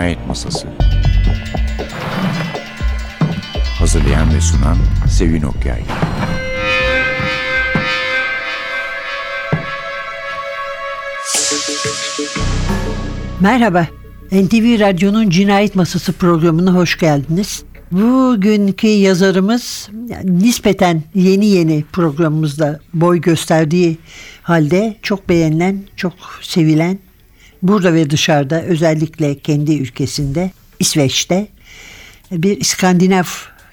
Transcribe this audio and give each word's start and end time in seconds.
Cinayet 0.00 0.26
Masası. 0.26 0.68
Hazırlayan 3.78 4.34
ve 4.34 4.40
sunan 4.40 4.76
Sevin 5.08 5.42
Okyay. 5.42 5.82
Merhaba, 13.40 13.86
NTV 14.32 14.80
Radyo'nun 14.80 15.30
Cinayet 15.30 15.74
Masası 15.74 16.12
programına 16.12 16.74
hoş 16.74 16.98
geldiniz. 16.98 17.62
Bugünkü 17.92 18.86
yazarımız 18.86 19.90
nispeten 20.24 21.02
yeni 21.14 21.46
yeni 21.46 21.84
programımızda 21.92 22.80
boy 22.94 23.20
gösterdiği 23.20 23.98
halde 24.42 24.96
çok 25.02 25.28
beğenilen, 25.28 25.80
çok 25.96 26.12
sevilen 26.42 26.98
burada 27.62 27.94
ve 27.94 28.10
dışarıda 28.10 28.62
özellikle 28.62 29.38
kendi 29.38 29.78
ülkesinde 29.78 30.50
İsveç'te 30.78 31.46
bir 32.32 32.60
İskandinav 32.60 33.24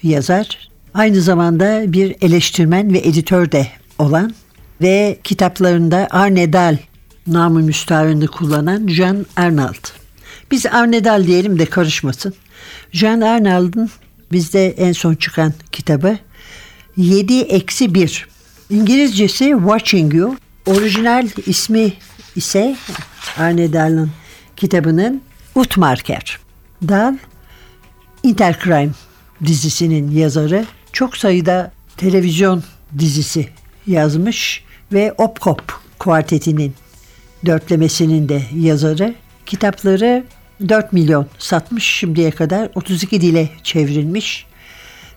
yazar. 0.04 0.70
Aynı 0.94 1.22
zamanda 1.22 1.94
bir 1.94 2.16
eleştirmen 2.22 2.94
ve 2.94 2.98
editör 2.98 3.52
de 3.52 3.68
olan 4.00 4.34
ve 4.82 5.20
kitaplarında 5.24 6.08
Arne 6.12 6.54
Dahl 6.54 6.78
namı 7.28 7.60
müstaharını 7.60 8.28
kullanan 8.28 8.88
Jean 8.88 9.26
Arnold. 9.36 9.88
Biz 10.52 10.66
Arne 10.66 11.04
Dahl 11.04 11.28
diyelim 11.28 11.60
de 11.60 11.66
karışmasın. 11.66 12.34
Jean 12.92 13.22
Arnold'un 13.22 13.90
bizde 14.32 14.70
en 14.70 14.92
son 14.92 15.16
çıkan 15.16 15.54
kitabı 15.72 16.18
7 16.98 17.40
eksi 17.40 17.94
1. 17.94 18.28
İngilizcesi 18.70 19.54
Watching 19.60 20.16
You. 20.16 20.36
Orijinal 20.66 21.28
ismi 21.46 21.94
ise 22.38 22.76
Arne 23.38 23.74
Dahl'ın 23.74 24.12
kitabının 24.56 25.22
Utmarker. 25.56 26.40
Dahl 26.88 27.18
Intercrime 28.24 28.90
dizisinin 29.46 30.12
yazarı. 30.12 30.66
Çok 30.94 31.18
sayıda 31.18 31.72
televizyon 31.98 32.64
dizisi 33.00 33.50
yazmış 33.88 34.64
ve 34.94 35.14
Opkop 35.18 35.74
kuartetinin 36.00 36.74
dörtlemesinin 37.46 38.30
de 38.30 38.42
yazarı. 38.56 39.16
Kitapları 39.46 40.24
4 40.70 40.94
milyon 40.94 41.28
satmış 41.38 41.84
şimdiye 41.84 42.32
kadar 42.32 42.70
32 42.76 43.22
dile 43.22 43.50
çevrilmiş 43.64 44.46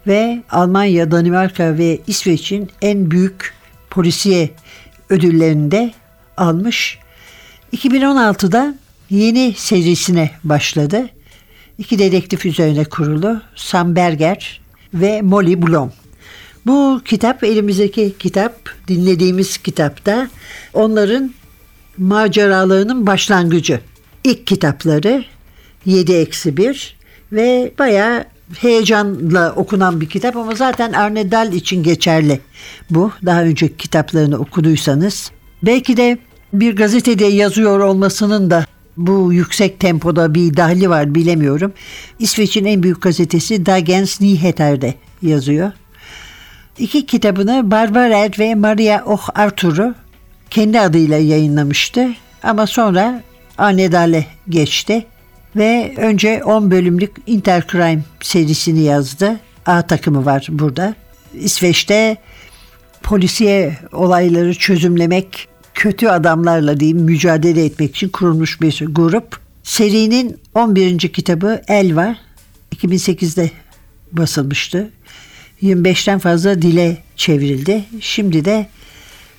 ve 0.07 0.43
Almanya, 0.51 1.11
Danimarka 1.11 1.79
ve 1.79 2.01
İsveç'in 2.07 2.71
en 2.83 3.11
büyük 3.11 3.55
polisiye 3.91 4.51
ödüllerini 5.11 5.71
de 5.71 5.93
almış. 6.37 6.99
2016'da 7.73 8.75
yeni 9.11 9.55
serisine 9.57 10.31
başladı. 10.45 11.09
İki 11.79 11.99
dedektif 11.99 12.47
üzerine 12.47 12.85
kurulu 12.85 13.43
Sam 13.57 13.97
Berger 13.97 14.61
ve 14.95 15.23
Molly 15.23 15.63
Blom. 15.63 15.93
Bu 16.67 17.01
kitap 17.05 17.45
elimizdeki 17.45 18.15
kitap, 18.19 18.71
dinlediğimiz 18.89 19.59
kitapta 19.59 20.29
onların 20.75 21.33
maceralarının 21.99 23.07
başlangıcı. 23.07 23.81
İlk 24.25 24.47
kitapları 24.47 25.25
7 25.87 26.13
eksi 26.13 26.57
1 26.57 26.97
ve 27.33 27.73
bayağı 27.79 28.25
heyecanla 28.59 29.53
okunan 29.53 30.01
bir 30.01 30.09
kitap 30.09 30.37
ama 30.37 30.55
zaten 30.55 30.93
Arne 30.93 31.31
Dahl 31.31 31.53
için 31.53 31.83
geçerli 31.83 32.41
bu. 32.91 33.13
Daha 33.27 33.43
önceki 33.43 33.77
kitaplarını 33.77 34.39
okuduysanız. 34.39 35.31
Belki 35.63 35.97
de 35.97 36.19
bir 36.53 36.77
gazetede 36.77 37.25
yazıyor 37.25 37.81
olmasının 37.81 38.51
da 38.51 38.67
bu 38.97 39.33
yüksek 39.33 39.81
tempoda 39.81 40.35
bir 40.35 40.57
dahli 40.57 40.91
var 40.91 41.15
bilemiyorum. 41.15 41.73
İsveç'in 42.19 42.65
en 42.65 42.83
büyük 42.83 43.03
gazetesi 43.03 43.67
Dagens 43.67 44.21
Nyheter'de 44.21 44.95
yazıyor. 45.23 45.73
İki 46.79 47.07
kitabını 47.07 47.71
Barbarer 47.71 48.33
ve 48.39 48.55
Maria 48.55 49.05
Oh 49.07 49.29
Arthur'u 49.35 49.95
kendi 50.51 50.81
adıyla 50.81 51.19
yayınlamıştı. 51.19 52.09
Ama 52.43 52.67
sonra 52.67 53.23
Anedale 53.59 54.27
geçti 54.49 55.07
ve 55.57 55.95
önce 55.97 56.45
10 56.45 56.71
bölümlük 56.71 57.17
Intercrime 57.27 58.03
serisini 58.21 58.81
yazdı. 58.83 59.37
A 59.67 59.83
takımı 59.83 60.25
var 60.25 60.47
burada. 60.51 60.95
İsveç'te 61.35 62.17
polisiye 63.03 63.79
olayları 63.93 64.55
çözümlemek, 64.55 65.49
kötü 65.81 66.09
adamlarla 66.09 66.81
diyeyim 66.81 66.99
mücadele 66.99 67.65
etmek 67.65 67.97
için 67.97 68.09
kurulmuş 68.09 68.61
bir 68.61 68.87
grup. 68.89 69.41
Serinin 69.63 70.39
11. 70.55 70.99
kitabı 70.99 71.63
Elva 71.69 72.17
2008'de 72.77 73.51
basılmıştı. 74.13 74.91
25'ten 75.63 76.19
fazla 76.19 76.63
dile 76.63 76.99
çevrildi. 77.17 77.85
Şimdi 78.01 78.45
de 78.45 78.67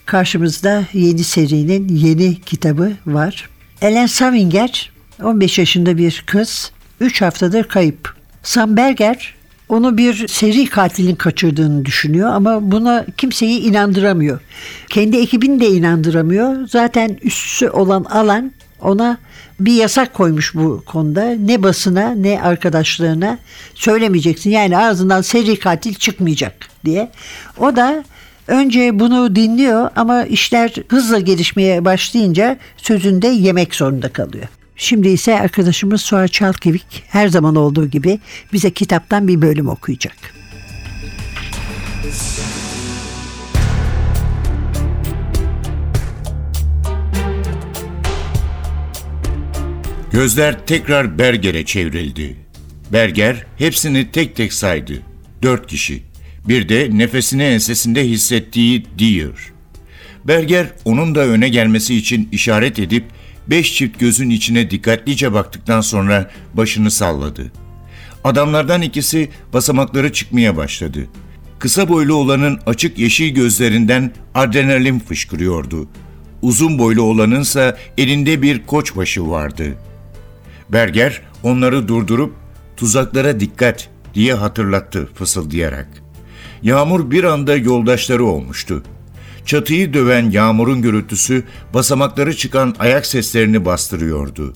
karşımızda 0.06 0.86
yeni 0.94 1.24
serinin 1.24 1.88
yeni 1.88 2.42
kitabı 2.42 2.94
var. 3.06 3.50
Ellen 3.82 4.06
Savinger 4.06 4.92
15 5.24 5.60
yaşında 5.60 5.98
bir 5.98 6.24
kız 6.28 6.72
3 7.00 7.22
haftadır 7.22 7.64
kayıp. 7.64 8.16
Sam 8.44 8.78
Berger 8.78 9.34
onu 9.72 9.98
bir 9.98 10.28
seri 10.28 10.66
katilin 10.66 11.16
kaçırdığını 11.16 11.86
düşünüyor 11.86 12.30
ama 12.30 12.72
buna 12.72 13.06
kimseyi 13.18 13.60
inandıramıyor. 13.60 14.40
Kendi 14.90 15.18
ekibini 15.18 15.60
de 15.60 15.68
inandıramıyor. 15.68 16.68
Zaten 16.68 17.18
üssü 17.22 17.70
olan 17.70 18.04
alan 18.04 18.52
ona 18.82 19.18
bir 19.60 19.74
yasak 19.74 20.14
koymuş 20.14 20.56
bu 20.56 20.84
konuda. 20.86 21.24
Ne 21.24 21.64
basına 21.64 22.10
ne 22.10 22.42
arkadaşlarına 22.42 23.38
söylemeyeceksin. 23.74 24.50
Yani 24.50 24.78
ağzından 24.78 25.22
seri 25.22 25.60
katil 25.60 25.94
çıkmayacak 25.94 26.54
diye. 26.86 27.12
O 27.58 27.76
da 27.76 28.04
önce 28.48 29.00
bunu 29.00 29.36
dinliyor 29.36 29.90
ama 29.96 30.24
işler 30.24 30.74
hızla 30.88 31.20
gelişmeye 31.20 31.86
başlayınca 31.86 32.58
sözünde 32.78 33.28
yemek 33.28 33.76
zorunda 33.76 34.10
kalıyor. 34.10 34.48
Şimdi 34.76 35.10
ise 35.10 35.40
arkadaşımız 35.40 36.02
Suha 36.02 36.28
Çalkevik 36.28 37.04
her 37.08 37.28
zaman 37.28 37.56
olduğu 37.56 37.88
gibi 37.88 38.20
bize 38.54 38.72
kitaptan 38.72 39.28
bir 39.28 39.42
bölüm 39.42 39.68
okuyacak. 39.68 40.42
Gözler 50.12 50.66
tekrar 50.66 51.18
Berger'e 51.18 51.66
çevrildi. 51.66 52.36
Berger 52.94 53.46
hepsini 53.58 54.12
tek 54.12 54.36
tek 54.36 54.54
saydı. 54.54 54.94
Dört 55.42 55.68
kişi. 55.68 56.04
Bir 56.48 56.70
de 56.70 56.90
nefesini 56.92 57.44
ensesinde 57.44 58.10
hissettiği 58.10 58.86
Deer. 59.00 59.52
Berger 60.26 60.68
onun 60.86 61.16
da 61.16 61.20
öne 61.20 61.50
gelmesi 61.50 61.96
için 61.96 62.30
işaret 62.32 62.80
edip 62.80 63.04
beş 63.52 63.74
çift 63.76 64.00
gözün 64.00 64.30
içine 64.30 64.72
dikkatlice 64.72 65.34
baktıktan 65.34 65.82
sonra 65.82 66.32
başını 66.54 66.92
salladı. 66.92 67.52
Adamlardan 68.24 68.82
ikisi 68.82 69.30
basamakları 69.54 70.14
çıkmaya 70.14 70.58
başladı. 70.58 71.08
Kısa 71.60 71.90
boylu 71.90 72.16
olanın 72.16 72.60
açık 72.66 72.98
yeşil 72.98 73.34
gözlerinden 73.34 74.14
adrenalin 74.34 75.00
fışkırıyordu. 75.00 75.88
Uzun 76.42 76.80
boylu 76.80 77.02
olanınsa 77.02 77.78
elinde 77.98 78.42
bir 78.42 78.66
koçbaşı 78.66 79.30
vardı. 79.30 79.76
Berger 80.70 81.22
onları 81.44 81.88
durdurup 81.88 82.36
tuzaklara 82.78 83.40
dikkat 83.40 83.90
diye 84.14 84.34
hatırlattı 84.34 85.10
fısıldayarak. 85.14 85.88
Yağmur 86.64 87.12
bir 87.12 87.24
anda 87.24 87.56
yoldaşları 87.56 88.26
olmuştu. 88.26 88.84
Çatıyı 89.46 89.94
döven 89.94 90.30
yağmurun 90.30 90.82
gürültüsü 90.82 91.44
basamakları 91.74 92.36
çıkan 92.36 92.76
ayak 92.80 93.06
seslerini 93.06 93.66
bastırıyordu. 93.66 94.54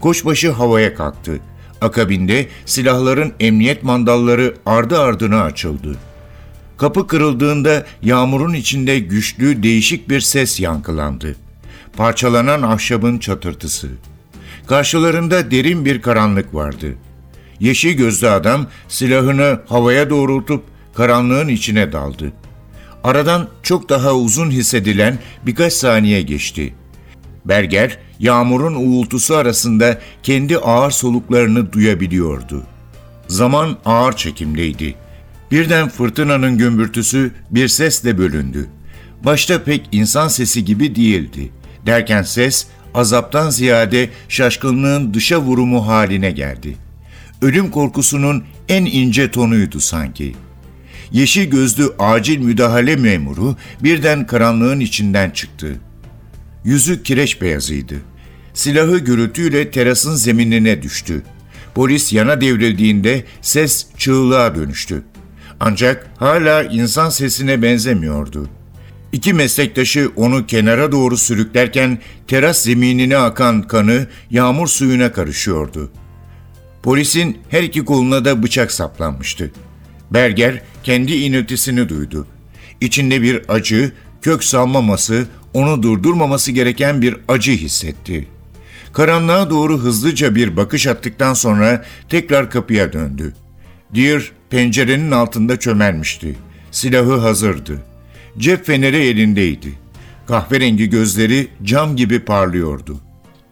Koçbaşı 0.00 0.50
havaya 0.50 0.94
kalktı. 0.94 1.40
Akabinde 1.80 2.48
silahların 2.66 3.32
emniyet 3.40 3.82
mandalları 3.82 4.54
ardı 4.66 5.00
ardına 5.00 5.42
açıldı. 5.42 5.96
Kapı 6.78 7.06
kırıldığında 7.06 7.86
yağmurun 8.02 8.54
içinde 8.54 8.98
güçlü 8.98 9.62
değişik 9.62 10.08
bir 10.08 10.20
ses 10.20 10.60
yankılandı. 10.60 11.36
Parçalanan 11.96 12.62
ahşabın 12.62 13.18
çatırtısı. 13.18 13.88
Karşılarında 14.66 15.50
derin 15.50 15.84
bir 15.84 16.02
karanlık 16.02 16.54
vardı. 16.54 16.94
Yeşil 17.60 17.92
gözlü 17.92 18.28
adam 18.28 18.66
silahını 18.88 19.60
havaya 19.66 20.10
doğrultup 20.10 20.64
karanlığın 20.94 21.48
içine 21.48 21.92
daldı. 21.92 22.32
Aradan 23.04 23.48
çok 23.62 23.88
daha 23.88 24.14
uzun 24.14 24.50
hissedilen 24.50 25.18
birkaç 25.46 25.72
saniye 25.72 26.22
geçti. 26.22 26.74
Berger, 27.44 27.98
yağmurun 28.18 28.74
uğultusu 28.74 29.36
arasında 29.36 29.98
kendi 30.22 30.58
ağır 30.58 30.90
soluklarını 30.90 31.72
duyabiliyordu. 31.72 32.62
Zaman 33.28 33.76
ağır 33.84 34.16
çekimdeydi. 34.16 34.94
Birden 35.50 35.88
fırtınanın 35.88 36.58
gümbürtüsü 36.58 37.32
bir 37.50 37.68
sesle 37.68 38.18
bölündü. 38.18 38.68
Başta 39.24 39.64
pek 39.64 39.88
insan 39.92 40.28
sesi 40.28 40.64
gibi 40.64 40.96
değildi. 40.96 41.50
Derken 41.86 42.22
ses 42.22 42.66
azaptan 42.94 43.50
ziyade 43.50 44.10
şaşkınlığın 44.28 45.14
dışa 45.14 45.40
vurumu 45.40 45.86
haline 45.86 46.30
geldi. 46.30 46.76
Ölüm 47.42 47.70
korkusunun 47.70 48.44
en 48.68 48.84
ince 48.84 49.30
tonuydu 49.30 49.80
sanki. 49.80 50.34
Yeşil 51.12 51.50
gözlü 51.50 51.92
acil 51.98 52.38
müdahale 52.38 52.96
memuru 52.96 53.56
birden 53.82 54.26
karanlığın 54.26 54.80
içinden 54.80 55.30
çıktı. 55.30 55.76
Yüzü 56.64 57.02
kireç 57.02 57.40
beyazıydı. 57.40 57.94
Silahı 58.54 58.98
gürültüyle 58.98 59.70
terasın 59.70 60.14
zeminine 60.14 60.82
düştü. 60.82 61.22
Polis 61.74 62.12
yana 62.12 62.40
devrildiğinde 62.40 63.24
ses 63.40 63.86
çığlığa 63.96 64.54
dönüştü. 64.54 65.02
Ancak 65.60 66.06
hala 66.16 66.62
insan 66.62 67.10
sesine 67.10 67.62
benzemiyordu. 67.62 68.48
İki 69.12 69.32
meslektaşı 69.32 70.10
onu 70.16 70.46
kenara 70.46 70.92
doğru 70.92 71.16
sürüklerken 71.16 71.98
teras 72.28 72.62
zeminine 72.62 73.16
akan 73.16 73.62
kanı 73.62 74.06
yağmur 74.30 74.68
suyuna 74.68 75.12
karışıyordu. 75.12 75.90
Polisin 76.82 77.38
her 77.48 77.62
iki 77.62 77.84
koluna 77.84 78.24
da 78.24 78.42
bıçak 78.42 78.72
saplanmıştı. 78.72 79.52
Berger 80.10 80.62
kendi 80.82 81.14
iniltisini 81.14 81.88
duydu. 81.88 82.26
İçinde 82.80 83.22
bir 83.22 83.42
acı, 83.48 83.92
kök 84.22 84.44
salmaması, 84.44 85.26
onu 85.54 85.82
durdurmaması 85.82 86.52
gereken 86.52 87.02
bir 87.02 87.16
acı 87.28 87.52
hissetti. 87.52 88.28
Karanlığa 88.92 89.50
doğru 89.50 89.78
hızlıca 89.78 90.34
bir 90.34 90.56
bakış 90.56 90.86
attıktan 90.86 91.34
sonra 91.34 91.84
tekrar 92.08 92.50
kapıya 92.50 92.92
döndü. 92.92 93.34
Deer 93.94 94.32
pencerenin 94.50 95.10
altında 95.10 95.58
çömelmişti. 95.58 96.36
Silahı 96.70 97.16
hazırdı. 97.16 97.82
Cep 98.38 98.66
feneri 98.66 98.96
elindeydi. 98.96 99.72
Kahverengi 100.26 100.90
gözleri 100.90 101.48
cam 101.62 101.96
gibi 101.96 102.20
parlıyordu. 102.20 103.00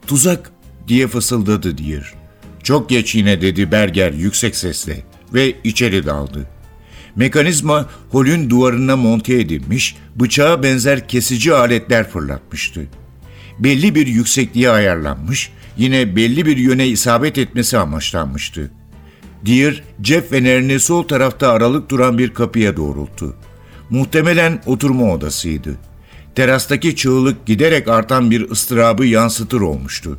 Tuzak 0.07 0.51
diye 0.89 1.07
fısıldadı 1.07 1.79
Deer. 1.79 2.13
Çok 2.63 2.89
geç 2.89 3.15
yine 3.15 3.41
dedi 3.41 3.73
Berger 3.73 4.13
yüksek 4.13 4.57
sesle 4.57 5.03
ve 5.35 5.55
içeri 5.65 6.07
daldı. 6.07 6.47
Mekanizma 7.17 7.89
holün 8.11 8.51
duvarına 8.51 8.97
monte 8.97 9.35
edilmiş, 9.35 9.97
bıçağa 10.17 10.63
benzer 10.63 11.09
kesici 11.09 11.55
aletler 11.55 12.11
fırlatmıştı. 12.11 12.87
Belli 13.59 13.95
bir 13.95 14.07
yüksekliğe 14.07 14.71
ayarlanmış, 14.71 15.53
yine 15.77 16.17
belli 16.17 16.47
bir 16.47 16.57
yöne 16.57 16.87
isabet 16.89 17.39
etmesi 17.39 17.79
amaçlanmıştı. 17.79 18.71
Deer, 19.47 19.83
cep 20.01 20.31
fenerini 20.31 20.81
sol 20.81 21.03
tarafta 21.03 21.53
aralık 21.53 21.91
duran 21.91 22.19
bir 22.19 22.35
kapıya 22.35 22.77
doğrulttu. 22.77 23.37
Muhtemelen 23.91 24.63
oturma 24.67 25.13
odasıydı. 25.13 25.77
Terastaki 26.35 26.97
çığlık 26.97 27.47
giderek 27.47 27.89
artan 27.89 28.31
bir 28.31 28.51
ıstırabı 28.51 29.07
yansıtır 29.07 29.61
olmuştu. 29.61 30.19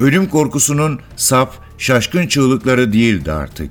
Ölüm 0.00 0.28
korkusunun 0.28 1.00
saf, 1.16 1.54
şaşkın 1.78 2.26
çığlıkları 2.26 2.92
değildi 2.92 3.32
artık. 3.32 3.70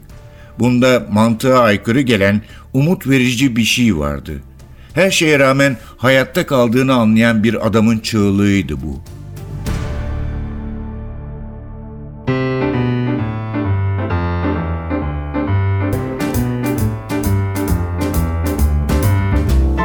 Bunda 0.60 1.08
mantığa 1.12 1.60
aykırı 1.60 2.02
gelen 2.02 2.42
umut 2.74 3.08
verici 3.08 3.56
bir 3.56 3.64
şey 3.64 3.98
vardı. 3.98 4.42
Her 4.94 5.12
şeye 5.12 5.40
rağmen 5.40 5.78
hayatta 5.98 6.46
kaldığını 6.46 6.94
anlayan 6.94 7.44
bir 7.44 7.68
adamın 7.68 8.00
çığlığıydı 8.00 8.82
bu. 8.82 9.02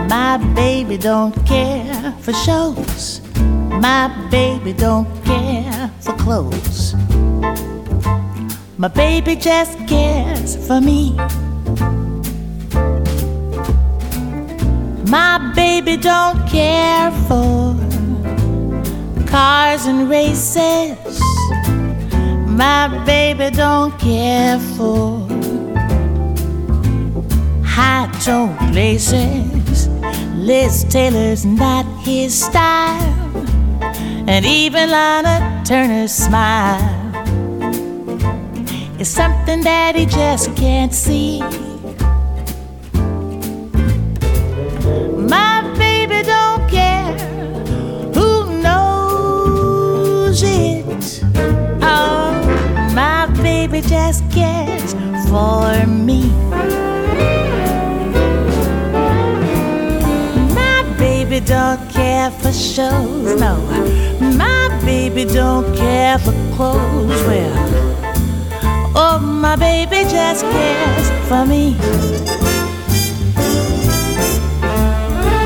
My 0.08 0.38
baby 0.56 0.96
don't 0.96 1.48
care 1.48 2.14
for 2.22 2.32
shows. 2.32 3.20
My 3.70 4.08
baby 4.32 4.72
don't 4.80 5.08
care 5.26 5.90
for 6.00 6.16
clothes. 6.24 7.09
My 8.80 8.88
baby 8.88 9.36
just 9.36 9.76
cares 9.86 10.56
for 10.66 10.80
me. 10.80 11.12
My 15.04 15.52
baby 15.54 15.98
don't 15.98 16.48
care 16.48 17.10
for 17.28 17.76
cars 19.26 19.84
and 19.84 20.08
races. 20.08 21.20
My 22.46 22.88
baby 23.04 23.54
don't 23.54 23.92
care 23.98 24.58
for 24.78 25.28
high 27.62 28.10
tone 28.24 28.56
places. 28.72 29.88
Liz 30.36 30.84
Taylor's 30.84 31.44
not 31.44 31.84
his 31.98 32.32
style, 32.46 33.14
and 34.26 34.46
even 34.46 34.88
Lana 34.88 35.62
Turner's 35.66 36.14
smile 36.14 36.99
is 39.00 39.08
something 39.08 39.62
that 39.62 39.96
he 39.96 40.04
just 40.04 40.54
can't 40.56 40.92
see. 40.92 41.40
My 45.16 45.62
baby 45.78 46.22
don't 46.22 46.68
care 46.68 47.16
who 48.12 48.60
knows 48.60 50.42
it. 50.42 51.24
Oh, 51.80 52.30
my 52.94 53.24
baby 53.42 53.80
just 53.80 54.30
cares 54.30 54.92
for 55.30 55.86
me. 55.86 56.28
My 60.54 60.82
baby 60.98 61.40
don't 61.40 61.80
care 61.90 62.30
for 62.30 62.52
shows, 62.52 63.40
no. 63.40 63.56
My 64.36 64.68
baby 64.84 65.24
don't 65.24 65.74
care 65.74 66.18
for 66.18 66.34
clothes, 66.54 67.22
well. 67.22 67.89
Oh, 68.92 69.18
my 69.20 69.54
baby 69.56 70.02
just 70.10 70.42
cares 70.42 71.10
for 71.28 71.46
me. 71.46 71.76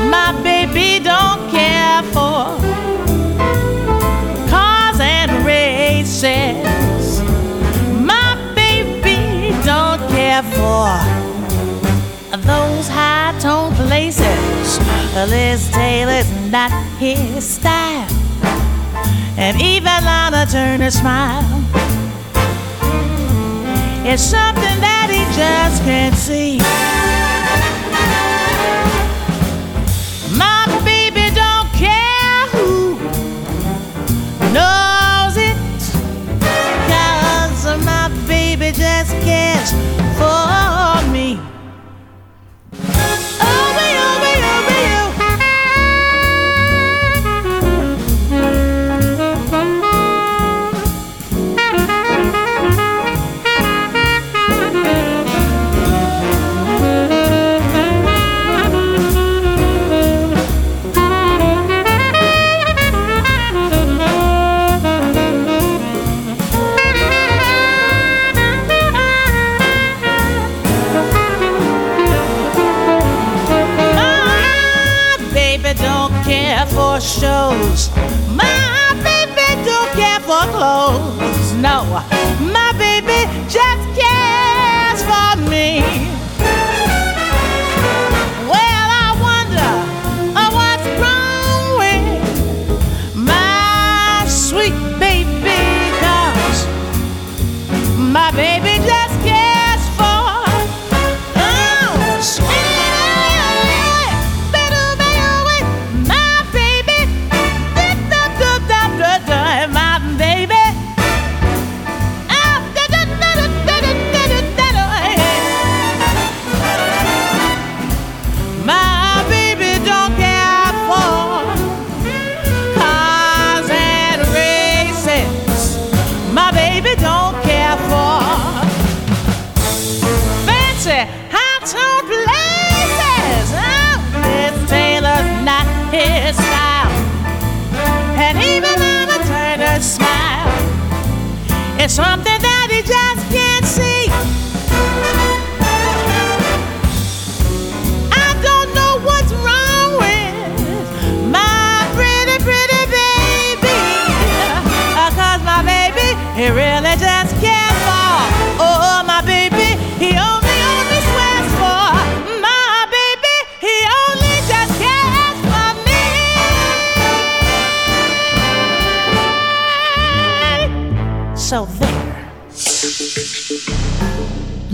My 0.09 0.33
baby 0.41 1.03
don't 1.03 1.49
care 1.51 2.01
for 2.13 2.57
cars 4.49 4.99
and 4.99 5.45
races. 5.45 7.21
My 8.01 8.35
baby 8.55 9.51
don't 9.63 10.01
care 10.09 10.41
for 10.43 10.89
those 12.37 12.87
high 12.87 13.37
tone 13.39 13.73
places. 13.75 14.79
Liz 15.29 15.69
Taylor's 15.71 16.29
not 16.51 16.71
his 16.97 17.47
style. 17.47 18.07
And 19.37 19.61
even 19.61 20.03
Lana 20.03 20.45
Turner 20.49 20.91
smile 20.91 21.43
is 24.05 24.21
something 24.21 24.79
that 24.81 25.09
he 25.09 25.25
just 25.35 25.81
can't 25.83 26.13
see. 26.13 26.59
My 30.37 30.65
baby 30.85 31.33
don't 31.33 31.69
care 31.73 32.45
who 32.53 32.99
knows 34.53 35.37
it. 35.37 35.57
Cause 36.87 37.65
my 37.83 38.09
baby 38.27 38.71
just 38.71 39.11
cares 39.25 39.71
for 40.19 40.74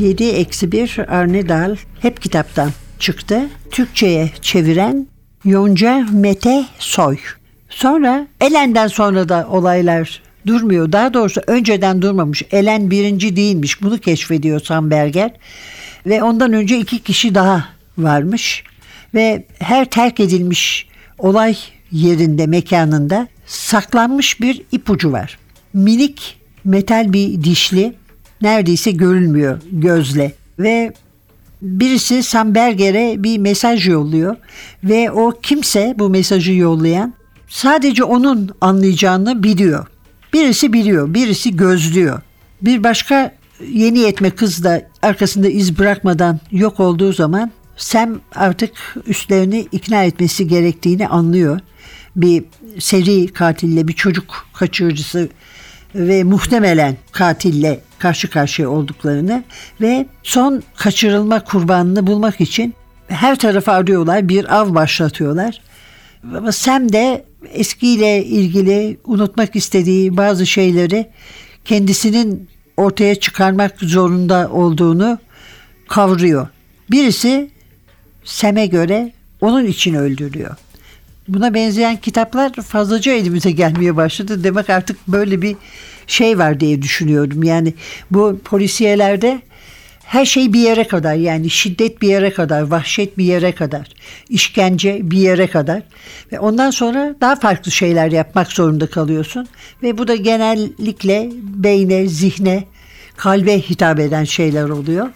7 0.01 0.24
eksi 0.24 0.72
1 0.72 0.98
Arne 1.08 1.50
Dahl 1.50 1.75
hep 2.01 2.22
kitaptan 2.22 2.72
çıktı. 3.00 3.50
Türkçe'ye 3.72 4.31
çeviren 4.41 5.08
Yonca 5.46 6.08
Mete 6.12 6.65
Soy. 6.79 7.17
Sonra 7.70 8.27
Elen'den 8.41 8.88
sonra 8.88 9.29
da 9.29 9.48
olaylar 9.50 10.22
durmuyor. 10.48 10.91
Daha 10.91 11.13
doğrusu 11.13 11.41
önceden 11.48 12.01
durmamış. 12.01 12.43
Elen 12.51 12.91
birinci 12.91 13.36
değilmiş. 13.36 13.81
Bunu 13.81 13.98
keşfediyor 13.98 14.60
Samberger. 14.60 15.31
Ve 16.05 16.24
ondan 16.24 16.53
önce 16.53 16.79
iki 16.79 17.00
kişi 17.00 17.36
daha 17.36 17.65
varmış. 17.98 18.63
Ve 19.13 19.46
her 19.60 19.86
terk 19.86 20.20
edilmiş 20.20 20.88
olay 21.17 21.58
yerinde, 21.91 22.48
mekanında 22.48 23.27
saklanmış 23.46 24.41
bir 24.41 24.62
ipucu 24.72 25.12
var. 25.12 25.39
Minik 25.74 26.38
metal 26.63 27.13
bir 27.13 27.43
dişli 27.43 27.93
neredeyse 28.41 28.91
görülmüyor 28.91 29.62
gözle 29.71 30.33
ve 30.60 30.93
birisi 31.62 32.24
Samberger'e 32.24 33.24
bir 33.24 33.38
mesaj 33.38 33.88
yolluyor 33.88 34.36
ve 34.83 35.12
o 35.12 35.39
kimse 35.41 35.95
bu 36.00 36.10
mesajı 36.10 36.53
yollayan 36.53 37.13
sadece 37.48 38.03
onun 38.03 38.50
anlayacağını 38.62 39.43
biliyor. 39.43 39.88
Birisi 40.33 40.74
biliyor, 40.74 41.13
birisi 41.13 41.55
gözlüyor. 41.55 42.21
Bir 42.62 42.83
başka 42.83 43.36
yeni 43.71 44.00
yetme 44.00 44.29
kız 44.29 44.63
da 44.63 44.81
arkasında 45.01 45.50
iz 45.50 45.79
bırakmadan 45.79 46.39
yok 46.51 46.79
olduğu 46.79 47.13
zaman 47.13 47.51
Sam 47.77 48.21
artık 48.36 48.95
üstlerini 49.07 49.67
ikna 49.71 50.03
etmesi 50.03 50.48
gerektiğini 50.48 51.07
anlıyor. 51.07 51.60
Bir 52.15 52.43
seri 52.79 53.27
katille, 53.27 53.88
bir 53.88 53.93
çocuk 53.93 54.45
kaçırıcısı 54.53 55.29
ve 55.95 56.24
muhtemelen 56.24 56.98
katille 57.12 57.79
karşı 58.01 58.29
karşıya 58.29 58.70
olduklarını 58.70 59.43
ve 59.81 60.05
son 60.24 60.63
kaçırılma 60.75 61.43
kurbanını 61.43 62.08
bulmak 62.08 62.41
için 62.41 62.74
her 63.08 63.39
tarafa 63.39 63.72
arıyorlar, 63.74 64.29
bir 64.29 64.60
av 64.60 64.75
başlatıyorlar. 64.75 65.62
Ama 66.38 66.51
Sam 66.51 66.93
de 66.93 67.25
eskiyle 67.53 68.25
ilgili 68.25 68.98
unutmak 69.05 69.55
istediği 69.55 70.17
bazı 70.17 70.48
şeyleri 70.48 71.10
kendisinin 71.65 72.50
ortaya 72.77 73.15
çıkarmak 73.15 73.79
zorunda 73.79 74.50
olduğunu 74.51 75.20
kavruyor. 75.88 76.48
Birisi 76.91 77.50
Sam'e 78.24 78.65
göre 78.65 79.12
onun 79.41 79.65
için 79.65 79.93
öldürüyor. 79.93 80.55
Buna 81.27 81.53
benzeyen 81.53 81.98
kitaplar 81.98 82.53
fazlaca 82.53 83.12
elimize 83.12 83.51
gelmeye 83.51 83.96
başladı. 83.96 84.43
Demek 84.43 84.70
artık 84.70 85.08
böyle 85.08 85.41
bir 85.41 85.55
şey 86.12 86.38
var 86.38 86.60
diye 86.60 86.82
düşünüyorum. 86.82 87.44
Yani 87.44 87.74
bu 88.12 88.39
polisiyelerde 88.46 89.41
her 90.03 90.25
şey 90.25 90.53
bir 90.53 90.60
yere 90.60 90.88
kadar 90.88 91.13
yani 91.13 91.50
şiddet 91.50 92.01
bir 92.01 92.08
yere 92.08 92.34
kadar, 92.34 92.62
vahşet 92.62 93.18
bir 93.18 93.24
yere 93.25 93.51
kadar, 93.51 93.88
işkence 94.30 95.00
bir 95.03 95.18
yere 95.18 95.48
kadar 95.48 95.84
ve 96.32 96.39
ondan 96.39 96.72
sonra 96.72 97.15
daha 97.22 97.36
farklı 97.36 97.72
şeyler 97.72 98.12
yapmak 98.12 98.51
zorunda 98.51 98.88
kalıyorsun 98.88 99.48
ve 99.84 99.98
bu 99.98 100.08
da 100.08 100.15
genellikle 100.15 101.30
beyne, 101.41 102.08
zihne, 102.08 102.63
kalbe 103.18 103.60
hitap 103.60 104.00
eden 104.00 104.24
şeyler 104.24 104.70
oluyor. 104.70 105.08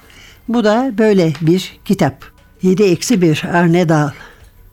Bu 0.48 0.64
da 0.64 0.92
böyle 0.98 1.34
bir 1.42 1.80
kitap. 1.86 2.26
7 2.62 2.84
eksi 2.84 3.22
1 3.22 3.44
Arne 3.54 3.90
Dahl. 3.90 4.14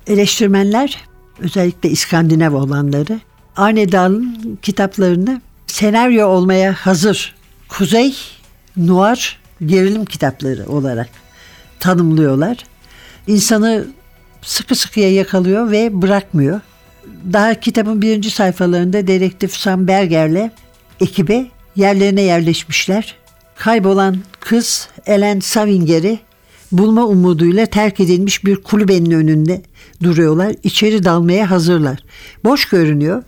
Eleştirmenler 0.06 0.96
özellikle 1.38 1.88
İskandinav 1.88 2.54
olanları 2.54 3.20
Arne 3.56 3.92
Dahl'ın 3.92 4.58
kitaplarını 4.62 5.40
senaryo 5.72 6.26
olmaya 6.26 6.72
hazır 6.72 7.34
kuzey 7.68 8.14
noir 8.76 9.40
gerilim 9.66 10.04
kitapları 10.04 10.66
olarak 10.66 11.08
tanımlıyorlar. 11.80 12.56
İnsanı 13.26 13.86
sıkı 14.42 14.74
sıkıya 14.74 15.12
yakalıyor 15.12 15.70
ve 15.70 16.02
bırakmıyor. 16.02 16.60
Daha 17.32 17.60
kitabın 17.60 18.02
birinci 18.02 18.30
sayfalarında 18.30 19.06
dedektif 19.06 19.56
Sam 19.56 19.88
Berger'le 19.88 20.50
ekibe 21.00 21.46
yerlerine 21.76 22.22
yerleşmişler. 22.22 23.16
Kaybolan 23.56 24.16
kız 24.40 24.88
Ellen 25.06 25.40
Savinger'i 25.40 26.18
bulma 26.72 27.04
umuduyla 27.04 27.66
terk 27.66 28.00
edilmiş 28.00 28.44
bir 28.44 28.56
kulübenin 28.56 29.10
önünde 29.10 29.62
duruyorlar. 30.02 30.54
İçeri 30.62 31.04
dalmaya 31.04 31.50
hazırlar. 31.50 31.98
Boş 32.44 32.68
görünüyor 32.68 33.22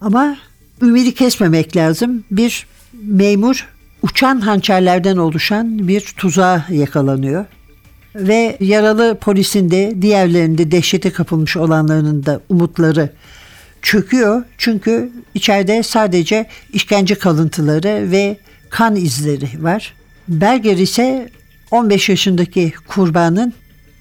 ama 0.00 0.36
ümidi 0.82 1.14
kesmemek 1.14 1.76
lazım. 1.76 2.24
Bir 2.30 2.66
memur 2.92 3.68
uçan 4.02 4.40
hançerlerden 4.40 5.16
oluşan 5.16 5.88
bir 5.88 6.00
tuzağa 6.00 6.66
yakalanıyor. 6.70 7.44
Ve 8.14 8.56
yaralı 8.60 9.18
polisin 9.20 9.70
de 9.70 9.94
diğerlerinde 10.02 10.70
dehşete 10.70 11.10
kapılmış 11.10 11.56
olanların 11.56 12.26
da 12.26 12.40
umutları 12.48 13.10
çöküyor. 13.82 14.42
Çünkü 14.58 15.12
içeride 15.34 15.82
sadece 15.82 16.46
işkence 16.72 17.14
kalıntıları 17.14 18.10
ve 18.10 18.36
kan 18.70 18.96
izleri 18.96 19.48
var. 19.62 19.94
Berger 20.28 20.76
ise 20.76 21.30
15 21.70 22.08
yaşındaki 22.08 22.72
kurbanın 22.88 23.52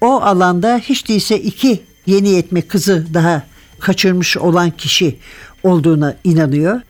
o 0.01 0.21
alanda 0.21 0.77
hiç 0.77 1.07
değilse 1.07 1.39
iki 1.39 1.81
yeni 2.05 2.29
yetme 2.29 2.61
kızı 2.61 3.05
daha 3.13 3.43
kaçırmış 3.79 4.37
olan 4.37 4.71
kişi 4.71 5.15
olduğuna 5.65 6.15
inanıyor. 6.23 6.81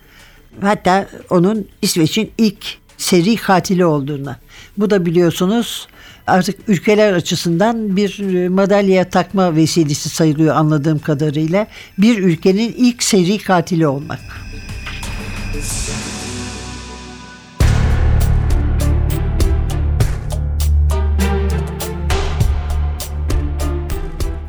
Hatta 0.61 1.07
onun 1.29 1.67
İsveç'in 1.81 2.31
ilk 2.37 2.77
seri 2.97 3.35
katili 3.35 3.85
olduğuna. 3.85 4.39
Bu 4.77 4.89
da 4.89 5.05
biliyorsunuz 5.05 5.87
artık 6.27 6.55
ülkeler 6.67 7.13
açısından 7.13 7.97
bir 7.97 8.19
e, 8.19 8.49
madalya 8.49 9.09
takma 9.09 9.55
vesilesi 9.55 10.09
sayılıyor 10.09 10.55
anladığım 10.55 10.99
kadarıyla. 10.99 11.67
Bir 11.97 12.17
ülkenin 12.17 12.75
ilk 12.77 13.03
seri 13.03 13.37
katili 13.37 13.87
olmak. 13.87 14.19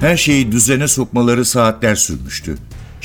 Her 0.00 0.16
şeyi 0.16 0.52
düzene 0.52 0.88
sokmaları 0.88 1.44
saatler 1.44 1.94
sürmüştü. 1.94 2.56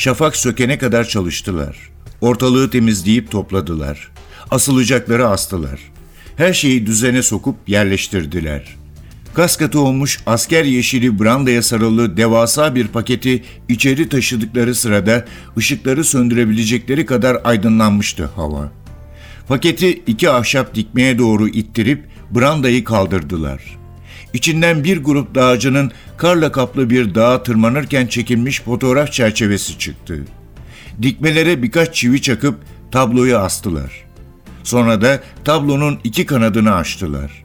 Şafak 0.01 0.35
sökene 0.35 0.77
kadar 0.77 1.03
çalıştılar. 1.03 1.77
Ortalığı 2.21 2.69
temizleyip 2.69 3.31
topladılar. 3.31 4.11
Asılacakları 4.51 5.27
astılar. 5.27 5.79
Her 6.35 6.53
şeyi 6.53 6.85
düzene 6.85 7.21
sokup 7.23 7.55
yerleştirdiler. 7.69 8.75
Kaskatı 9.33 9.79
olmuş 9.79 10.19
asker 10.25 10.65
yeşili 10.65 11.19
brandaya 11.19 11.61
sarılı 11.61 12.17
devasa 12.17 12.75
bir 12.75 12.87
paketi 12.87 13.43
içeri 13.69 14.09
taşıdıkları 14.09 14.75
sırada 14.75 15.25
ışıkları 15.57 16.03
söndürebilecekleri 16.03 17.05
kadar 17.05 17.37
aydınlanmıştı 17.43 18.25
hava. 18.25 18.71
Paketi 19.47 19.89
iki 20.07 20.29
ahşap 20.29 20.75
dikmeye 20.75 21.17
doğru 21.17 21.47
ittirip 21.47 22.05
brandayı 22.31 22.83
kaldırdılar. 22.83 23.80
İçinden 24.33 24.83
bir 24.83 25.03
grup 25.03 25.35
dağcının 25.35 25.91
karla 26.17 26.51
kaplı 26.51 26.89
bir 26.89 27.15
dağa 27.15 27.43
tırmanırken 27.43 28.07
çekilmiş 28.07 28.61
fotoğraf 28.61 29.11
çerçevesi 29.11 29.77
çıktı. 29.77 30.25
Dikmelere 31.01 31.63
birkaç 31.63 31.95
çivi 31.95 32.21
çakıp 32.21 32.55
tabloyu 32.91 33.37
astılar. 33.37 34.05
Sonra 34.63 35.01
da 35.01 35.19
tablonun 35.43 35.99
iki 36.03 36.25
kanadını 36.25 36.75
açtılar. 36.75 37.43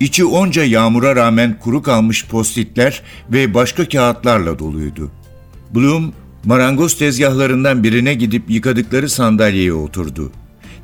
İçi 0.00 0.24
onca 0.24 0.64
yağmura 0.64 1.16
rağmen 1.16 1.58
kuru 1.58 1.82
kalmış 1.82 2.26
postitler 2.26 3.02
ve 3.32 3.54
başka 3.54 3.88
kağıtlarla 3.88 4.58
doluydu. 4.58 5.10
Bloom, 5.74 6.12
marangoz 6.44 6.98
tezgahlarından 6.98 7.84
birine 7.84 8.14
gidip 8.14 8.50
yıkadıkları 8.50 9.08
sandalyeye 9.08 9.72
oturdu. 9.72 10.32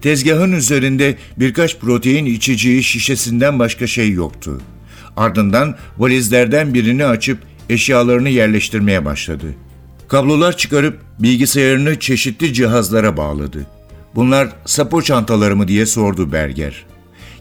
Tezgahın 0.03 0.53
üzerinde 0.53 1.17
birkaç 1.39 1.79
protein 1.79 2.25
içeceği 2.25 2.83
şişesinden 2.83 3.59
başka 3.59 3.87
şey 3.87 4.11
yoktu. 4.11 4.61
Ardından 5.17 5.77
valizlerden 5.99 6.75
birini 6.75 7.07
açıp 7.07 7.39
eşyalarını 7.71 8.29
yerleştirmeye 8.29 9.05
başladı. 9.05 9.47
Kablolar 10.09 10.57
çıkarıp 10.57 11.01
bilgisayarını 11.19 11.99
çeşitli 12.01 12.55
cihazlara 12.55 13.17
bağladı. 13.17 13.67
Bunlar 14.15 14.49
sapo 14.65 15.03
çantaları 15.03 15.57
mı 15.57 15.69
diye 15.69 15.87
sordu 15.87 16.33
Berger. 16.33 16.85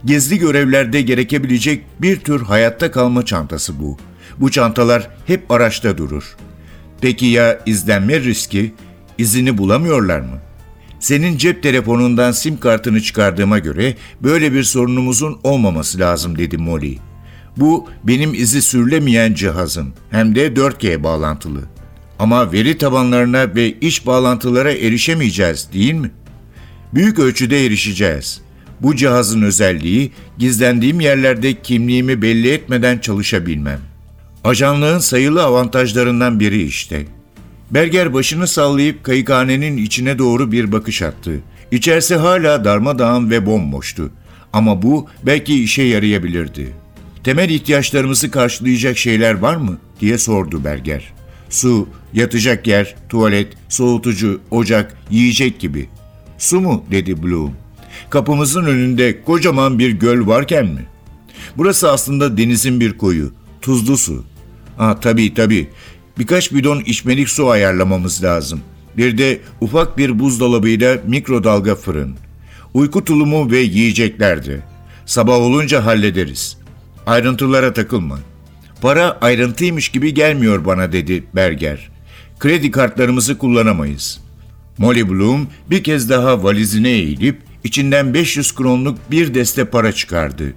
Gizli 0.06 0.38
görevlerde 0.38 1.02
gerekebilecek 1.02 1.84
bir 2.00 2.20
tür 2.20 2.42
hayatta 2.42 2.92
kalma 2.92 3.26
çantası 3.26 3.80
bu. 3.80 3.98
Bu 4.38 4.52
çantalar 4.52 5.10
hep 5.28 5.52
araçta 5.52 5.98
durur. 5.98 6.36
Peki 7.02 7.26
ya 7.26 7.60
izlenme 7.66 8.20
riski? 8.20 8.74
İzini 9.18 9.58
bulamıyorlar 9.58 10.20
mı? 10.20 10.40
Senin 11.00 11.38
cep 11.38 11.64
telefonundan 11.64 12.32
sim 12.32 12.60
kartını 12.60 13.02
çıkardığıma 13.02 13.60
göre 13.60 13.96
böyle 14.22 14.54
bir 14.54 14.64
sorunumuzun 14.64 15.40
olmaması 15.44 16.00
lazım 16.00 16.38
dedi 16.38 16.58
Molly. 16.58 16.98
Bu 17.58 17.90
benim 18.04 18.34
izi 18.34 18.62
sürülemeyen 18.62 19.34
cihazım 19.34 19.94
hem 20.10 20.36
de 20.36 20.48
4G 20.48 21.04
bağlantılı. 21.04 21.62
Ama 22.20 22.52
veri 22.52 22.78
tabanlarına 22.78 23.56
ve 23.56 23.80
iş 23.80 24.06
bağlantılara 24.06 24.72
erişemeyeceğiz 24.72 25.70
değil 25.74 25.94
mi? 25.94 26.12
Büyük 26.94 27.20
ölçüde 27.20 27.66
erişeceğiz. 27.66 28.42
Bu 28.82 28.96
cihazın 28.96 29.42
özelliği 29.42 30.12
gizlendiğim 30.38 31.00
yerlerde 31.00 31.62
kimliğimi 31.62 32.22
belli 32.22 32.52
etmeden 32.52 32.98
çalışabilmem. 32.98 33.80
Ajanlığın 34.44 35.00
sayılı 35.00 35.44
avantajlarından 35.44 36.40
biri 36.40 36.64
işte. 36.64 37.06
Berger 37.72 38.14
başını 38.14 38.48
sallayıp 38.48 39.04
kayıkhanenin 39.04 39.78
içine 39.78 40.20
doğru 40.20 40.52
bir 40.52 40.72
bakış 40.72 41.02
attı. 41.02 41.40
İçerisi 41.72 42.16
hala 42.16 42.66
darmadağın 42.66 43.30
ve 43.30 43.46
bomboştu. 43.46 44.12
Ama 44.54 44.82
bu 44.82 45.08
belki 45.26 45.64
işe 45.64 45.84
yarayabilirdi. 45.84 46.83
Temel 47.24 47.50
ihtiyaçlarımızı 47.50 48.32
karşılayacak 48.32 48.98
şeyler 48.98 49.34
var 49.34 49.56
mı? 49.56 49.78
diye 50.00 50.18
sordu 50.18 50.64
Berger. 50.64 51.14
Su, 51.50 51.88
yatacak 52.14 52.68
yer, 52.68 52.96
tuvalet, 53.10 53.48
soğutucu, 53.70 54.42
ocak, 54.52 54.98
yiyecek 55.10 55.60
gibi. 55.60 55.90
Su 56.38 56.62
mu? 56.62 56.86
dedi 56.92 57.24
Bloom. 57.24 57.54
Kapımızın 58.10 58.66
önünde 58.66 59.22
kocaman 59.24 59.80
bir 59.80 59.90
göl 59.90 60.28
varken 60.28 60.66
mi? 60.66 60.86
Burası 61.58 61.92
aslında 61.92 62.38
denizin 62.38 62.80
bir 62.80 62.98
koyu. 62.98 63.32
Tuzlu 63.62 63.98
su. 63.98 64.26
Ha 64.78 65.00
tabii 65.00 65.34
tabii. 65.34 65.70
Birkaç 66.20 66.54
bidon 66.54 66.80
içmelik 66.80 67.30
su 67.30 67.50
ayarlamamız 67.50 68.24
lazım. 68.24 68.62
Bir 68.98 69.18
de 69.18 69.40
ufak 69.62 69.98
bir 69.98 70.20
buzdolabıyla 70.20 70.98
mikrodalga 71.08 71.76
fırın. 71.76 72.16
Uyku 72.74 73.06
tulumu 73.06 73.52
ve 73.52 73.60
yiyeceklerdi. 73.60 74.64
Sabah 75.06 75.36
olunca 75.36 75.86
hallederiz. 75.86 76.63
Ayrıntılara 77.06 77.74
takılma. 77.74 78.20
Para 78.82 79.18
ayrıntıymış 79.22 79.90
gibi 79.90 80.14
gelmiyor 80.14 80.66
bana 80.66 80.92
dedi 80.92 81.24
Berger. 81.36 81.90
Kredi 82.40 82.72
kartlarımızı 82.72 83.38
kullanamayız. 83.38 84.22
Molly 84.78 85.10
Bloom 85.10 85.48
bir 85.70 85.84
kez 85.84 86.10
daha 86.10 86.44
valizine 86.44 86.90
eğilip 86.90 87.42
içinden 87.64 88.14
500 88.14 88.56
kronluk 88.56 89.12
bir 89.12 89.34
deste 89.34 89.66
para 89.66 89.92
çıkardı. 89.92 90.54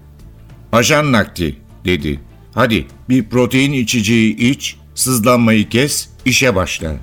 Ajan 0.72 1.12
nakdi 1.12 1.56
dedi. 1.84 2.20
Hadi 2.54 2.86
bir 3.08 3.24
protein 3.24 3.72
içeceği 3.72 4.36
iç, 4.36 4.76
sızlanmayı 4.94 5.68
kes, 5.68 6.08
işe 6.24 6.54
başla. 6.54 6.96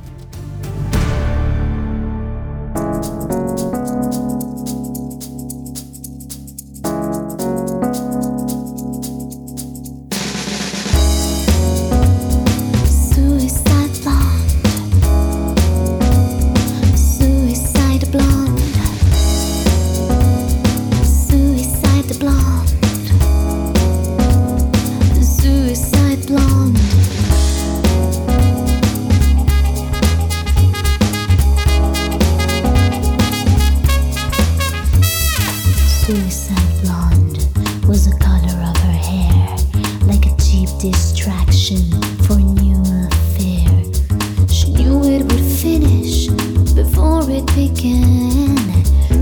It 47.34 47.46
began. 47.56 48.56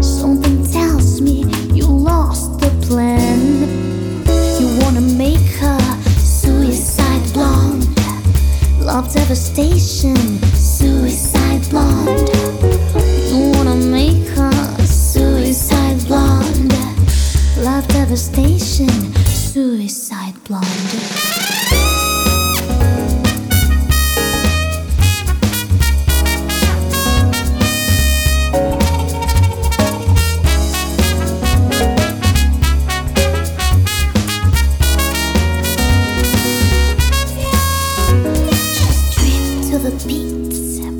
Something 0.02 0.65
tells 0.71 1.21
me 1.21 1.45
you 1.74 1.86
lost 1.86 2.60
the 2.60 2.69
plan. 2.88 3.39
You 4.60 4.67
wanna 4.82 5.02
make 5.02 5.47
her 5.60 5.80
suicide 6.19 7.24
blonde, 7.34 7.88
love 8.80 9.13
devastation, 9.13 10.21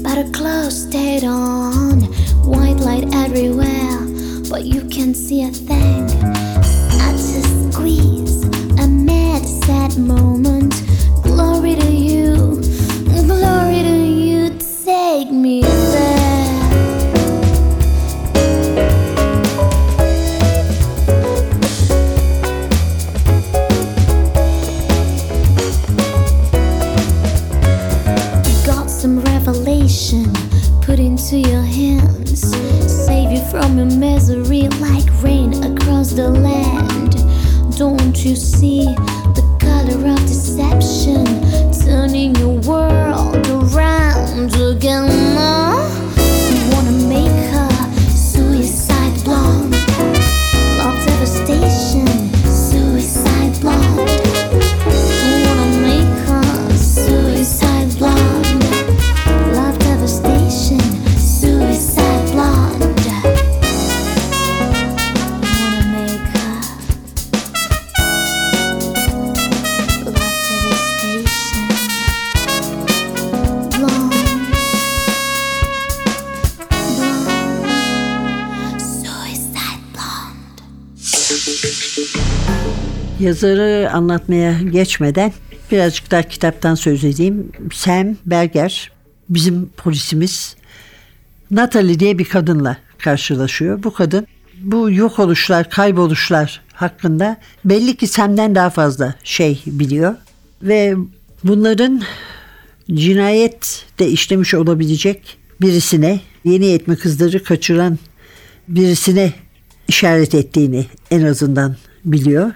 but 0.04 0.18
her 0.18 0.30
clothes 0.32 0.84
stayed 0.84 1.24
on. 1.24 2.02
White 2.44 2.78
light 2.78 3.14
everywhere, 3.14 4.00
but 4.50 4.66
you 4.66 4.82
can't 4.90 5.16
see 5.16 5.44
a 5.44 5.50
thing. 5.50 6.04
I 7.06 7.12
just 7.12 7.74
squeeze 7.74 8.44
a 8.80 8.88
mad, 8.88 9.44
sad 9.66 9.98
moment. 9.98 10.74
Glory 11.24 11.76
to 11.76 11.92
you, 11.92 12.62
glory 13.28 13.84
to 13.84 13.98
you, 14.06 14.50
take 14.86 15.32
me 15.32 15.71
you 38.26 38.36
see 38.36 39.01
Yazarı 83.32 83.91
anlatmaya 83.91 84.62
geçmeden 84.62 85.34
birazcık 85.72 86.12
daha 86.12 86.24
kitaptan 86.24 86.76
söz 86.76 87.04
edeyim. 87.04 87.52
Sam 87.74 88.15
Berger 88.26 88.91
bizim 89.30 89.70
polisimiz 89.70 90.56
Natalie 91.52 92.00
diye 92.00 92.20
bir 92.20 92.26
kadınla 92.26 92.78
karşılaşıyor. 92.98 93.84
Bu 93.84 93.94
kadın 93.94 94.28
bu 94.62 94.91
yok 94.91 95.20
oluşlar, 95.20 95.70
kayboluşlar 95.70 96.62
hakkında 96.74 97.38
belli 97.65 97.98
ki 97.98 98.08
Sam'den 98.08 98.56
daha 98.56 98.70
fazla 98.70 99.15
şey 99.24 99.62
biliyor. 99.65 100.15
Ve 100.63 100.96
bunların 101.44 102.02
cinayet 102.94 103.86
de 104.00 104.08
işlemiş 104.08 104.54
olabilecek 104.54 105.38
birisine 105.62 106.20
yeni 106.44 106.65
yetme 106.65 106.96
kızları 106.96 107.44
kaçıran 107.44 108.00
birisine 108.67 109.34
işaret 109.88 110.36
ettiğini 110.36 110.86
en 111.12 111.22
azından 111.22 111.76
biliyor. 112.06 112.52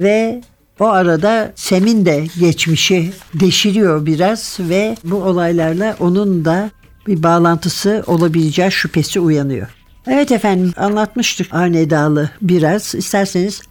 Ve 0.00 0.40
o 0.80 0.86
arada 0.86 1.52
Sem'in 1.56 2.06
de 2.06 2.26
geçmişi 2.40 3.12
deşiliyor 3.34 4.06
biraz 4.06 4.56
ve 4.60 4.96
bu 5.04 5.16
olaylarla 5.16 5.96
onun 6.00 6.44
da 6.44 6.70
bir 7.06 7.22
bağlantısı 7.22 8.04
olabileceği 8.06 8.72
şüphesi 8.72 9.20
uyanıyor. 9.20 9.68
Evet 10.06 10.32
efendim 10.32 10.72
anlatmıştık 10.76 11.54
Arnedalı 11.54 12.30
biraz. 12.42 12.94
İsterseniz 12.94 13.62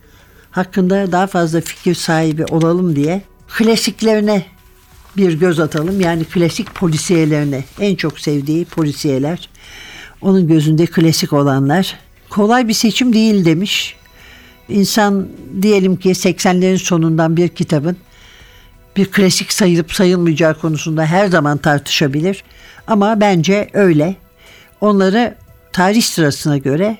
hakkında 0.51 1.11
daha 1.11 1.27
fazla 1.27 1.61
fikir 1.61 1.95
sahibi 1.95 2.45
olalım 2.45 2.95
diye 2.95 3.21
klasiklerine 3.47 4.45
bir 5.17 5.33
göz 5.33 5.59
atalım. 5.59 6.01
Yani 6.01 6.25
klasik 6.25 6.75
polisiyelerine 6.75 7.63
en 7.79 7.95
çok 7.95 8.19
sevdiği 8.19 8.65
polisiyeler. 8.65 9.49
Onun 10.21 10.47
gözünde 10.47 10.85
klasik 10.85 11.33
olanlar. 11.33 11.95
Kolay 12.29 12.67
bir 12.67 12.73
seçim 12.73 13.13
değil 13.13 13.45
demiş. 13.45 13.95
İnsan 14.69 15.27
diyelim 15.61 15.95
ki 15.95 16.09
80'lerin 16.09 16.77
sonundan 16.77 17.37
bir 17.37 17.47
kitabın 17.47 17.97
bir 18.97 19.05
klasik 19.05 19.53
sayılıp 19.53 19.93
sayılmayacağı 19.93 20.59
konusunda 20.59 21.05
her 21.05 21.27
zaman 21.27 21.57
tartışabilir. 21.57 22.43
Ama 22.87 23.21
bence 23.21 23.69
öyle. 23.73 24.15
Onları 24.81 25.35
tarih 25.73 26.01
sırasına 26.01 26.57
göre 26.57 26.97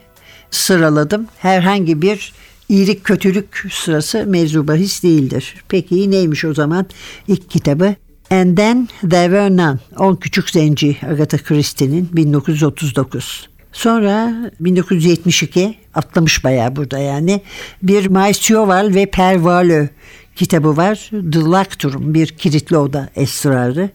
sıraladım. 0.51 1.27
Herhangi 1.37 2.01
bir 2.01 2.33
iyilik 2.69 3.03
kötülük 3.03 3.67
sırası 3.71 4.25
mevzu 4.25 4.67
bahis 4.67 5.03
değildir. 5.03 5.55
Peki 5.69 6.11
neymiş 6.11 6.45
o 6.45 6.53
zaman 6.53 6.85
ilk 7.27 7.49
kitabı? 7.49 7.95
And 8.31 8.57
Then 8.57 8.89
There 9.01 9.23
Were 9.23 9.57
None. 9.57 9.79
On 9.97 10.15
Küçük 10.15 10.49
Zenci 10.49 10.97
Agatha 11.09 11.37
Christie'nin 11.37 12.09
1939. 12.13 13.49
Sonra 13.71 14.33
1972 14.59 15.77
atlamış 15.97 16.43
bayağı 16.43 16.75
burada 16.75 16.99
yani 16.99 17.41
bir 17.83 18.07
Maestioval 18.07 18.93
ve 18.93 19.05
Pervalö 19.05 19.87
kitabı 20.35 20.77
var. 20.77 21.09
The 21.31 21.39
Room 21.89 22.13
bir 22.13 22.27
kilitli 22.27 22.77
oda 22.77 23.09
esrarı. 23.15 23.89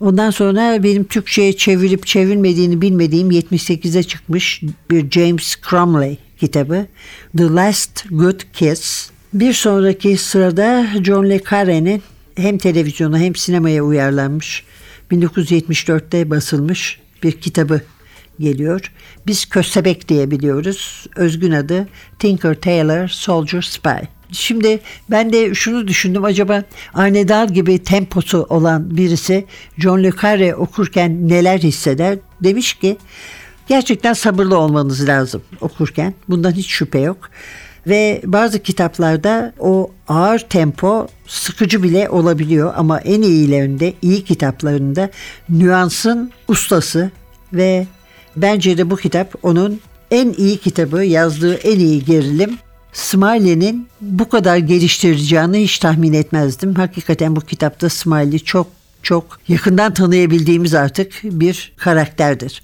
Ondan 0.00 0.30
sonra 0.30 0.82
benim 0.82 1.04
Türkçe'ye 1.04 1.56
çevirip 1.56 2.06
çevirmediğini 2.06 2.80
bilmediğim 2.80 3.30
78'e 3.30 4.02
çıkmış 4.02 4.62
bir 4.90 5.10
James 5.10 5.56
Cromley 5.70 6.18
kitabı 6.40 6.86
The 7.36 7.44
Last 7.44 8.04
Good 8.10 8.40
Kiss. 8.52 9.10
Bir 9.34 9.52
sonraki 9.52 10.16
sırada 10.16 10.86
John 11.04 11.30
Le 11.30 11.40
Carre'nin 11.50 12.02
hem 12.34 12.58
televizyona 12.58 13.18
hem 13.18 13.36
sinemaya 13.36 13.82
uyarlanmış 13.82 14.64
1974'te 15.12 16.30
basılmış 16.30 17.00
bir 17.22 17.32
kitabı 17.32 17.80
geliyor. 18.40 18.92
Biz 19.26 19.44
Köstebek 19.46 20.08
diye. 20.08 20.30
Özgün 21.16 21.52
adı 21.52 21.88
Tinker 22.18 22.54
Tailor 22.54 23.08
Soldier 23.08 23.62
Spy. 23.62 24.06
Şimdi 24.32 24.80
ben 25.10 25.32
de 25.32 25.54
şunu 25.54 25.88
düşündüm 25.88 26.24
acaba 26.24 26.62
Arne 26.94 27.28
gibi 27.46 27.78
temposu 27.78 28.46
olan 28.48 28.96
birisi 28.96 29.44
John 29.78 30.02
Le 30.02 30.10
Carre 30.22 30.54
okurken 30.54 31.28
neler 31.28 31.58
hisseder? 31.58 32.18
Demiş 32.40 32.74
ki 32.74 32.96
gerçekten 33.68 34.12
sabırlı 34.12 34.58
olmanız 34.58 35.08
lazım 35.08 35.42
okurken. 35.60 36.14
Bundan 36.28 36.52
hiç 36.52 36.70
şüphe 36.70 36.98
yok. 36.98 37.30
Ve 37.86 38.22
bazı 38.24 38.62
kitaplarda 38.62 39.52
o 39.58 39.90
ağır 40.08 40.38
tempo 40.38 41.06
sıkıcı 41.26 41.82
bile 41.82 42.08
olabiliyor 42.10 42.72
ama 42.76 43.00
en 43.00 43.22
iyilerinde, 43.22 43.94
iyi 44.02 44.24
kitaplarında 44.24 45.10
nüansın 45.48 46.32
ustası 46.48 47.10
ve 47.52 47.86
bence 48.36 48.78
de 48.78 48.90
bu 48.90 48.96
kitap 48.96 49.34
onun 49.42 49.80
en 50.10 50.32
iyi 50.32 50.58
kitabı, 50.58 51.04
yazdığı 51.04 51.54
en 51.54 51.78
iyi 51.78 52.04
gerilim. 52.04 52.58
Smiley'nin 52.92 53.88
bu 54.00 54.28
kadar 54.28 54.56
geliştireceğini 54.56 55.62
hiç 55.62 55.78
tahmin 55.78 56.12
etmezdim. 56.12 56.74
Hakikaten 56.74 57.36
bu 57.36 57.40
kitapta 57.40 57.88
Smiley 57.88 58.38
çok 58.38 58.66
çok 59.02 59.38
yakından 59.48 59.94
tanıyabildiğimiz 59.94 60.74
artık 60.74 61.12
bir 61.22 61.72
karakterdir. 61.76 62.62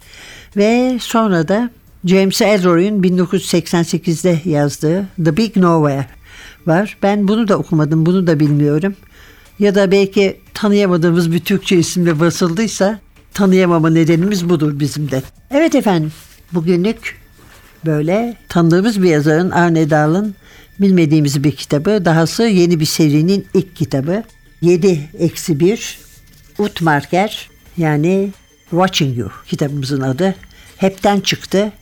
Ve 0.56 0.98
sonra 1.00 1.48
da 1.48 1.70
James 2.04 2.42
Ellroy'un 2.42 3.02
1988'de 3.02 4.50
yazdığı 4.50 5.08
The 5.24 5.36
Big 5.36 5.56
Nowhere 5.56 6.06
var. 6.66 6.96
Ben 7.02 7.28
bunu 7.28 7.48
da 7.48 7.58
okumadım, 7.58 8.06
bunu 8.06 8.26
da 8.26 8.40
bilmiyorum. 8.40 8.94
Ya 9.58 9.74
da 9.74 9.90
belki 9.90 10.40
tanıyamadığımız 10.54 11.32
bir 11.32 11.40
Türkçe 11.40 11.76
isimle 11.76 12.20
basıldıysa 12.20 13.00
tanıyamama 13.34 13.90
nedenimiz 13.90 14.48
budur 14.48 14.80
bizim 14.80 15.10
de. 15.10 15.22
Evet 15.50 15.74
efendim, 15.74 16.12
bugünlük 16.52 17.18
böyle 17.86 18.36
tanıdığımız 18.48 19.02
bir 19.02 19.10
yazarın 19.10 19.50
Arne 19.50 19.90
Dahl'ın 19.90 20.34
bilmediğimiz 20.80 21.44
bir 21.44 21.52
kitabı. 21.52 22.04
Dahası 22.04 22.42
yeni 22.42 22.80
bir 22.80 22.84
serinin 22.84 23.46
ilk 23.54 23.76
kitabı. 23.76 24.22
7 24.60 25.08
eksi 25.18 25.60
1 25.60 25.98
Utmarker 26.58 27.50
yani 27.76 28.30
Watching 28.70 29.18
You 29.18 29.30
kitabımızın 29.46 30.00
adı. 30.00 30.34
Hepten 30.76 31.20
çıktı. 31.20 31.72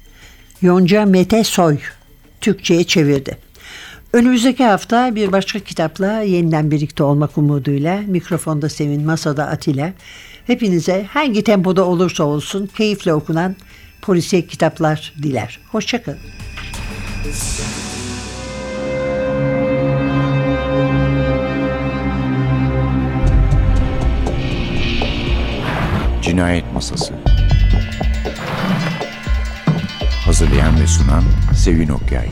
Yonca 0.62 1.06
Mete 1.06 1.44
Soy 1.44 1.78
Türkçe'ye 2.40 2.84
çevirdi. 2.84 3.38
Önümüzdeki 4.16 4.64
hafta 4.64 5.14
bir 5.14 5.32
başka 5.32 5.58
kitapla 5.58 6.20
yeniden 6.20 6.70
birlikte 6.70 7.02
olmak 7.02 7.38
umuduyla 7.38 8.00
mikrofonda 8.06 8.68
Sevin, 8.68 9.06
masada 9.06 9.46
Atilla. 9.46 9.92
Hepinize 10.46 11.06
hangi 11.10 11.44
tempoda 11.44 11.84
olursa 11.84 12.24
olsun 12.24 12.66
keyifle 12.66 13.14
okunan 13.14 13.56
polisiye 14.02 14.46
kitaplar 14.46 15.14
diler. 15.22 15.60
Hoşçakalın. 15.72 16.18
Cinayet 26.22 26.72
Masası 26.74 27.14
Hazırlayan 30.24 30.80
ve 30.80 30.86
sunan 30.86 31.24
Sevin 31.54 31.88
Okyay 31.88 32.28